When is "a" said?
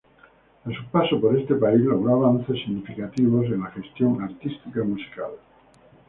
0.65-0.69